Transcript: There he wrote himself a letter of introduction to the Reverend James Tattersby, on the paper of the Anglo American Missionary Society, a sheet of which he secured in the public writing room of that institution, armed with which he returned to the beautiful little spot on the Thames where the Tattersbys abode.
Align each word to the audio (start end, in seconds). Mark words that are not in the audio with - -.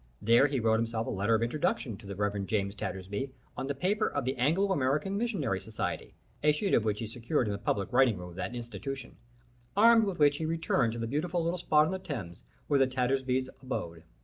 There 0.19 0.47
he 0.47 0.59
wrote 0.59 0.77
himself 0.79 1.05
a 1.05 1.11
letter 1.11 1.35
of 1.35 1.43
introduction 1.43 1.95
to 1.97 2.07
the 2.07 2.15
Reverend 2.15 2.47
James 2.47 2.73
Tattersby, 2.73 3.29
on 3.55 3.67
the 3.67 3.75
paper 3.75 4.07
of 4.07 4.25
the 4.25 4.35
Anglo 4.35 4.71
American 4.71 5.15
Missionary 5.15 5.59
Society, 5.59 6.15
a 6.41 6.51
sheet 6.51 6.73
of 6.73 6.83
which 6.83 6.97
he 6.97 7.05
secured 7.05 7.45
in 7.47 7.51
the 7.53 7.59
public 7.59 7.93
writing 7.93 8.17
room 8.17 8.29
of 8.31 8.35
that 8.35 8.55
institution, 8.55 9.17
armed 9.77 10.05
with 10.05 10.17
which 10.17 10.37
he 10.37 10.45
returned 10.47 10.93
to 10.93 10.97
the 10.97 11.05
beautiful 11.05 11.43
little 11.43 11.59
spot 11.59 11.85
on 11.85 11.91
the 11.91 11.99
Thames 11.99 12.41
where 12.65 12.79
the 12.79 12.87
Tattersbys 12.87 13.47
abode. 13.61 14.01